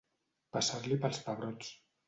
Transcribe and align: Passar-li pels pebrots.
Passar-li 0.57 0.99
pels 1.05 1.21
pebrots. 1.29 1.73